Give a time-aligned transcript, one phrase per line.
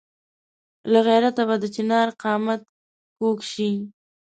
[0.91, 2.61] له غیرته به د چنار قامت
[3.19, 3.71] کږ شي.